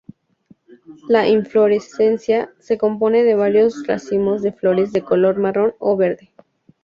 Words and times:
La 1.07 1.27
inflorescencia 1.29 2.51
se 2.57 2.79
compone 2.79 3.23
de 3.23 3.35
varios 3.35 3.85
racimos 3.85 4.41
de 4.41 4.51
flores 4.51 4.91
de 4.93 5.03
color 5.03 5.37
marrón 5.37 5.75
o 5.77 5.95
verde. 5.95 6.31